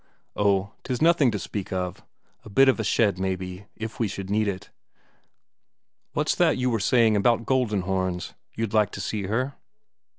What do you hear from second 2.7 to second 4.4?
a shed, maybe, if we should